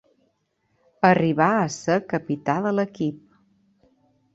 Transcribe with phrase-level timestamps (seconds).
[1.11, 3.25] Arribà a ser capità de l'equip.